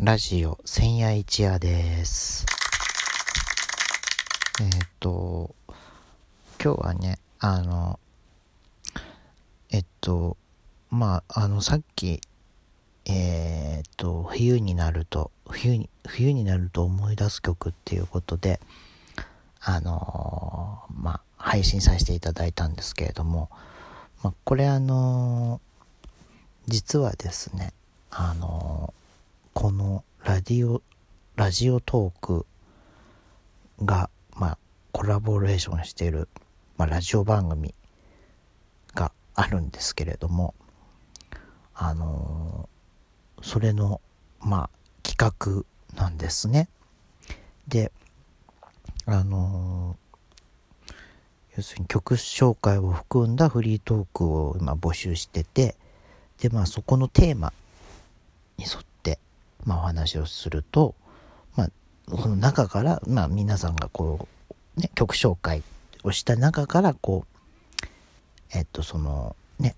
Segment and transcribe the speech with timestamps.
[0.00, 2.46] ラジオ千夜一夜です。
[4.60, 5.56] えっ、と、
[6.62, 7.98] 今日はね、あの、
[9.70, 10.36] えっと、
[10.88, 12.20] まあ、あの、さっき、
[13.06, 18.60] えっと、冬になると、冬に、冬になると思い出す曲っていうことで、
[19.60, 23.50] あのまあ、配信させていただいたんですけれども、
[24.22, 25.60] まあ、これあの
[26.68, 27.72] 実はですね、
[28.12, 28.94] あの
[29.60, 30.82] このラディオ、
[31.34, 32.46] ラジオトーク
[33.84, 34.58] が、まあ、
[34.92, 36.28] コラボレーションしている、
[36.76, 37.74] まあ、ラジオ番組
[38.94, 40.54] があるんですけれども、
[41.74, 42.68] あの
[43.42, 44.00] それの、
[44.38, 46.68] まあ、企画なんですね。
[47.66, 47.90] で、
[49.06, 49.96] あの
[51.56, 55.74] 要するに曲紹介を含んだフリートークを今募集してて、
[56.38, 57.52] で、まあそこのテーマ
[58.56, 58.84] に沿っ、
[59.64, 60.94] まあお話をすると、
[61.56, 61.70] まあ
[62.10, 64.28] この中から、まあ皆さんがこ
[64.76, 65.62] う、ね、曲紹介
[66.04, 67.38] をした中から、こう、
[68.54, 69.76] えっと、その、ね、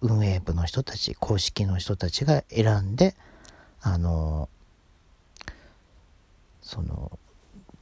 [0.00, 3.14] 運営部の人たち、公式の人たちが選んで、
[3.80, 4.48] あの、
[6.62, 7.18] その、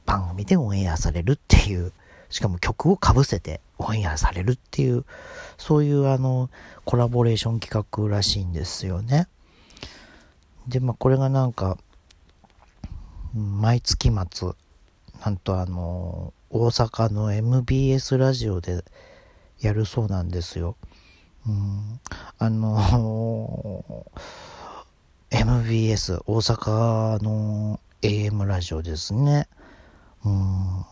[0.05, 1.91] 番組でオンエアされるっていう、
[2.29, 5.05] しかも曲をかぶせてオンエアされるっていう、
[5.57, 6.49] そういうあの、
[6.83, 9.27] コラボレーション企画らしいんですよね。
[10.67, 11.77] で、まあこれがなんか、
[13.33, 14.51] 毎月末、
[15.23, 18.83] なんとあの、大阪の MBS ラジオで
[19.59, 20.77] やるそうなんですよ。
[21.47, 21.99] うん、
[22.39, 24.05] あの、
[25.31, 29.47] MBS 大阪の AM ラジオですね。
[30.23, 30.85] うん、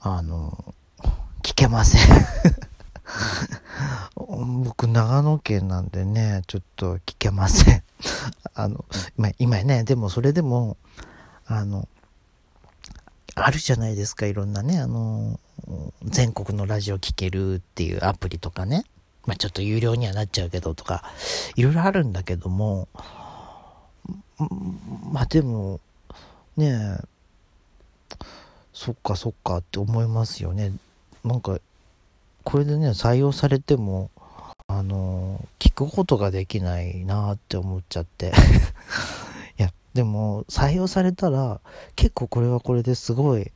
[0.00, 0.74] あの、
[1.42, 2.00] 聞けません。
[4.64, 7.82] 僕、長野県なんでね、ちょっと聞けません。
[8.58, 8.84] あの、
[9.16, 10.76] 今、今ね、でもそれでも、
[11.46, 11.88] あの、
[13.36, 15.38] あるじゃないですか、いろんなね、あの、
[16.02, 18.84] 全国のラジオ聞けるっていうアプリとかね。
[19.26, 21.04] まあちょっと有料にはなっちゃうけどとか、
[21.54, 22.88] いろいろあるんだけども、
[25.12, 25.78] まあでも、
[26.56, 28.16] ねえ、
[28.72, 30.72] そっかそっかって思いますよね。
[31.22, 31.60] なんか、
[32.42, 34.10] これでね、採用されても、
[34.78, 38.32] あの、聞くことができないなって思っちゃって。
[39.58, 41.60] いや、でも、採用されたら、
[41.96, 43.50] 結構これはこれですごい、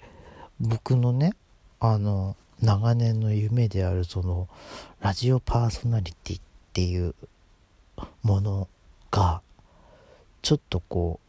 [0.58, 1.34] 僕のね、
[1.78, 4.48] あの、長年の夢である、その、
[5.00, 7.14] ラジオパーソナリティっていう
[8.24, 8.66] もの
[9.12, 9.42] が、
[10.42, 11.20] ちょっとこ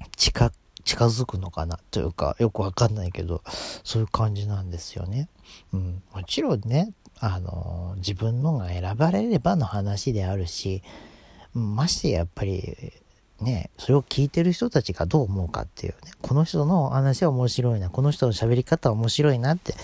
[0.00, 0.52] う、近、
[0.84, 3.42] 近づくのかなというか、よくわかんないけど、
[3.82, 5.28] そういう感じなんですよね。
[5.72, 6.02] うん。
[6.14, 10.82] もちろんね、あの、自分のが選ばれればの話であるし、
[11.54, 12.92] ましてやっぱり、
[13.40, 19.74] ね、それを聞いてる人たちがどう思うかっていうね、この人の話は面白いな、この人の喋り方は面白いなって、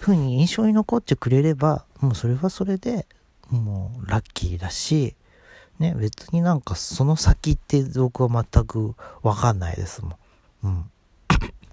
[0.00, 3.06] ふうに印象に残ってくれれば、もうそれはそれで、
[3.50, 5.14] もうラッキーだし、
[5.78, 10.14] ね、別になんかその先って僕は全くわかんないですもん。
[10.64, 10.90] うん。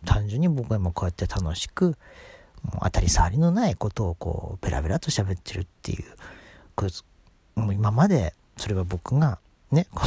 [0.06, 1.98] 単純に僕は今こうやって楽しく、
[2.82, 6.06] 当たり障りのないことをこう、ベラベラと喋ってるっていう、
[7.56, 9.40] もう今までそれは僕が、
[9.72, 10.04] ね、こ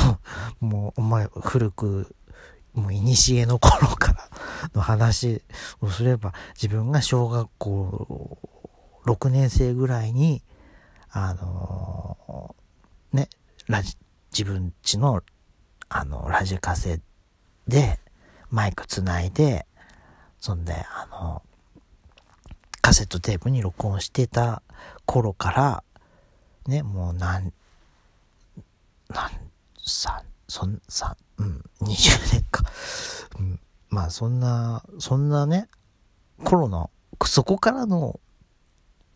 [0.61, 2.15] うもうお前古く、
[2.75, 4.29] もう古の頃から
[4.75, 5.43] の話
[5.81, 8.39] をすれば、自分が小学校
[9.05, 10.43] 6年生ぐらいに、
[11.11, 13.29] あのーね、
[13.67, 13.97] ラジ、
[14.33, 15.23] 自分ちの、
[15.89, 17.01] あの、ラジカセ
[17.69, 17.99] で、
[18.51, 19.67] マイクつないで、
[20.39, 21.43] そんで、あの、
[22.83, 24.63] カセットテープに録音してた
[25.07, 25.85] 頃から、
[26.67, 27.53] ね、もうなん、
[29.09, 29.31] なん、
[29.85, 32.65] さ、そん、さ、うん、20年か。
[33.39, 35.69] うん、まあ、そんな、そんなね、
[36.43, 36.91] 頃の、
[37.25, 38.21] そこからの、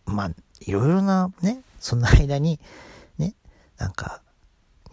[0.07, 2.61] まあ、いろいろなね、その間に、
[3.19, 3.35] ね、
[3.79, 4.23] なんか、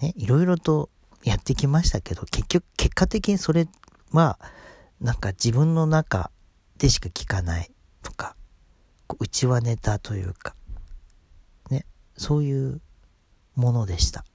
[0.02, 0.90] ね、いろいろと
[1.24, 3.68] やってきましたけど、結局、結果的にそれ
[4.12, 4.40] は、
[5.00, 6.32] なんか自分の中
[6.78, 7.72] でしか聞かない
[8.02, 8.36] とか、
[9.20, 10.56] うちはネタというか、
[11.70, 11.86] ね、
[12.18, 12.82] そういう
[13.56, 14.26] ものでした。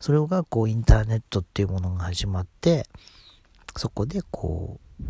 [0.00, 2.86] それがこうインターネットっていうものが始まって、
[3.76, 5.04] そこでこう、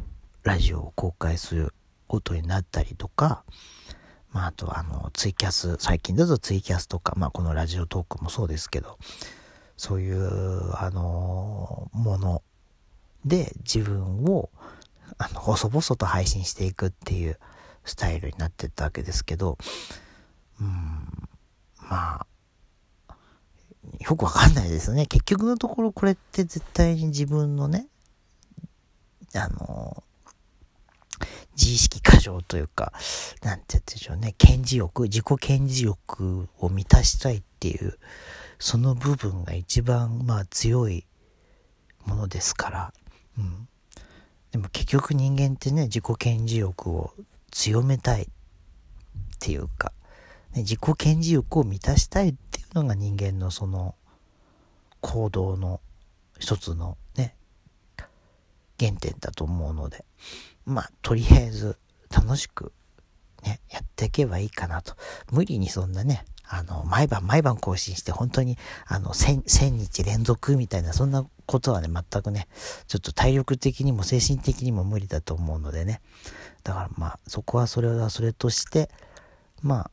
[0.44, 1.74] ラジオを公開する
[2.06, 3.44] ことになったりとか、
[4.32, 8.98] まああとあの、ツイキャス、最近だとツイキャスとか、まあこのラジオトークもそうですけど、
[9.76, 12.42] そういう、あの、もの
[13.24, 14.50] で自分を、
[15.18, 17.38] あの、細々と配信していくっていう
[17.88, 19.58] スタイルになってったわけですけど、
[20.60, 20.68] うん、
[21.90, 22.26] まあ、
[24.00, 25.06] よくわかんないですね。
[25.06, 27.86] 結局のところこれって絶対に自分のね、
[29.34, 30.02] あの、
[31.56, 32.92] 自意識過剰というか、
[33.42, 37.98] なんて言ってでしょうね、顕示欲、自己顕示欲を満たしたいっていう、
[38.58, 41.06] その部分が一番まあ強い
[42.04, 42.92] ものですから、
[43.38, 43.68] うん。
[44.52, 47.12] でも結局人間ってね、自己顕示欲を
[47.50, 48.26] 強めたいっ
[49.38, 49.92] ていうか、
[50.52, 53.94] ね、自己顕示欲を満たしたいっていうのが人間のその
[55.00, 55.80] 行動の
[56.38, 57.34] 一つのね、
[58.78, 60.04] 原点だと思うので、
[60.64, 61.78] まあ、とりあえず
[62.10, 62.72] 楽しく
[63.42, 64.94] ね、やっていけばいいかなと。
[65.30, 68.56] 無理にそんなね、あの、毎晩毎晩更新して本当に、
[68.86, 72.48] あの、千、千日連続みたいな、そんなことはね、全くね、
[72.86, 76.00] ちょっと体力的にも精神的にも無理だと思うのでね。
[76.64, 78.90] だからまあ、そこはそれはそれとして、
[79.62, 79.90] まあ、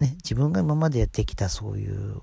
[0.00, 2.20] ね、自分が今までやってきたそういう、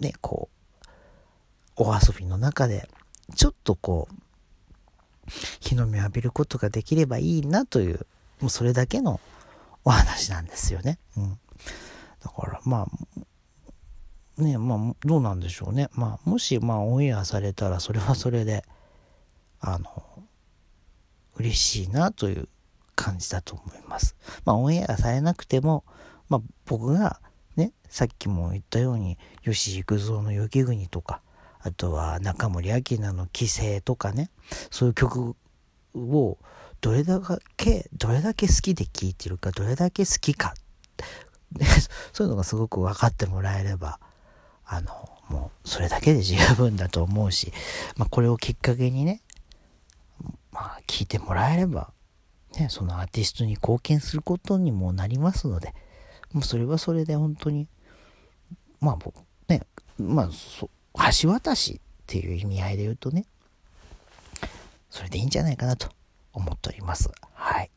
[0.00, 2.88] ね、こう、お遊びの中で、
[3.34, 4.14] ちょっとこう、
[5.60, 8.06] 日の目を浴びることができればいいなという、
[8.40, 9.20] もうそれだけの
[9.84, 10.98] お話なんですよね。
[11.16, 11.38] うん。
[12.24, 12.88] だからま
[14.38, 15.88] あ、ね、まあどうなんでしょうね。
[15.92, 18.64] まあもしまあオンエアされたらそれはそれで、
[19.60, 19.86] あの、
[21.36, 22.48] 嬉しいなという
[22.96, 24.16] 感じだと思います。
[24.44, 25.84] まあオンエアされなくても、
[26.28, 27.20] まあ僕が
[27.56, 31.20] ね、さっきも言ったように、吉幾三の雪国とか、
[31.60, 34.30] あとは中森明菜の規制とかね、
[34.70, 35.36] そういう曲
[35.94, 36.38] を
[36.80, 37.20] どれだ
[37.56, 40.54] け、どれだけ好きで聴いてるか、どれだけ好きか、
[42.12, 44.00] そういうのがすごく分かってもらえれば、
[44.64, 47.52] あの、もうそれだけで十分だと思うし、
[47.96, 49.20] まあこれをきっかけにね、
[50.52, 51.92] まあ聞いてもらえれば、
[52.58, 55.74] ね、そのアーティストに貢献することにもなりますので、
[56.32, 57.68] もうそれはそれで本当に、
[58.80, 59.14] まあ僕、
[59.48, 59.62] ね、
[59.98, 60.30] まあ、
[61.20, 63.26] 橋渡しっていう意味合いで言うとね、
[64.90, 65.88] それでいいんじゃないかなと
[66.32, 67.10] 思っております。
[67.32, 67.70] はい。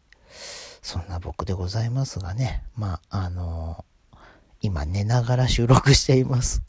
[0.88, 4.18] そんな僕でございますがね、まあ、あのー、
[4.62, 6.64] 今寝ながら収録しています。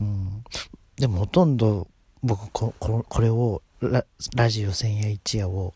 [0.00, 0.42] うん。
[0.96, 1.86] でもほとんど
[2.24, 4.04] 僕こ、ここれをラ、
[4.34, 5.72] ラジオ千夜一夜を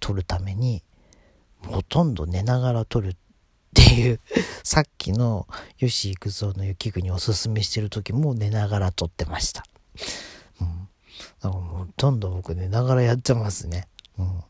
[0.00, 0.82] 撮るために、
[1.66, 3.16] ほとんど寝ながら撮るっ
[3.72, 4.20] ていう
[4.62, 5.48] さっきの
[5.78, 9.64] 吉幾三の雪国おすすめしてる時も寝ながら撮ってました。
[10.60, 10.88] うん。
[11.40, 13.88] だからほとんど僕寝ながらやってますね。
[14.18, 14.44] うん。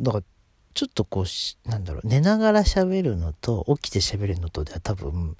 [0.00, 0.24] だから、
[0.74, 5.36] ちょっとこう、なんだろう、寝ながら喋るのと起きて喋るのとでは多分、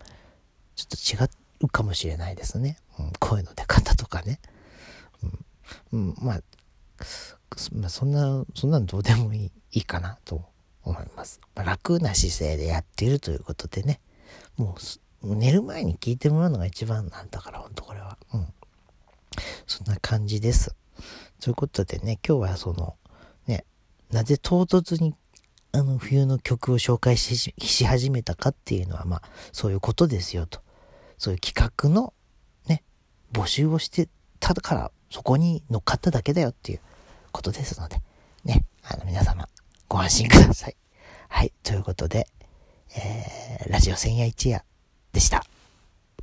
[0.76, 1.28] ちょっと違
[1.60, 2.76] うかもしれないですね。
[2.98, 4.40] うん、声の出方とかね。
[5.92, 6.40] うん、うん、まあ、
[7.72, 10.44] まあ、そんな、そんなのどうでもいいいいかなと
[10.84, 11.40] 思います。
[11.54, 14.00] まあ、楽な姿勢でやっているということでね、
[14.56, 14.76] も
[15.22, 18.18] う寝る前に聞いてもらうのが一番なんだから、ほんとこれは。
[18.34, 18.46] うん。
[19.66, 20.74] そんな感じです。
[21.40, 22.96] ということでね、今日はその、
[23.46, 23.64] ね、
[24.10, 25.14] なぜ唐突に
[25.72, 29.22] あの冬の曲を紹介しし始めたかっていうのは、まあ、
[29.52, 30.60] そういうことですよと。
[31.18, 32.12] そういう企画の
[32.66, 32.82] ね、
[33.32, 34.08] 募集をして
[34.38, 36.80] たから、そこに乗っかっただけだよっていう
[37.32, 38.02] ことですので、
[38.44, 39.48] ね、あの皆様、
[39.88, 40.76] ご安心ください。
[41.28, 42.26] はい、ということで、
[42.94, 44.64] えー、ラジオ千夜一夜
[45.12, 45.44] でした。